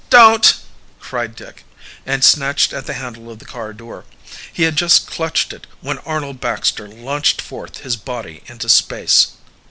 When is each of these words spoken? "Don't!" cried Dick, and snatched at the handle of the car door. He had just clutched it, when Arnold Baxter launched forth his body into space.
"Don't!" 0.09 0.55
cried 0.99 1.35
Dick, 1.35 1.63
and 2.07 2.23
snatched 2.23 2.73
at 2.73 2.87
the 2.87 2.95
handle 2.95 3.29
of 3.29 3.37
the 3.37 3.45
car 3.45 3.71
door. 3.71 4.05
He 4.51 4.63
had 4.63 4.75
just 4.75 5.05
clutched 5.05 5.53
it, 5.53 5.67
when 5.79 5.99
Arnold 5.99 6.41
Baxter 6.41 6.87
launched 6.87 7.39
forth 7.39 7.81
his 7.85 7.97
body 7.97 8.41
into 8.47 8.67
space. 8.67 9.33